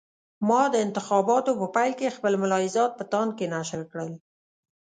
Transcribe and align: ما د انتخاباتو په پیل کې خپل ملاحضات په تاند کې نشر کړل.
ما 0.47 0.61
د 0.73 0.75
انتخاباتو 0.85 1.51
په 1.59 1.65
پیل 1.75 1.91
کې 1.99 2.15
خپل 2.17 2.33
ملاحضات 2.43 2.91
په 2.95 3.03
تاند 3.11 3.31
کې 3.37 3.45
نشر 3.55 3.81
کړل. 3.91 4.09